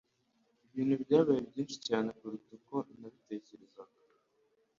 [0.71, 3.97] Ibintu byabaye byinshi cyane kuruta uko nabitekerezaga.